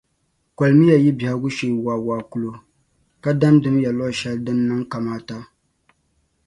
Kolimiya 0.57 0.95
yi 1.03 1.11
bɛhigu 1.19 1.49
shee 1.57 1.75
waawaa 1.85 2.21
kulo, 2.31 2.51
ka 3.23 3.29
damdimiya 3.39 3.89
luɣushɛli 3.97 4.39
din 4.45 4.59
niŋ 4.67 4.81
kamaata. 4.91 5.35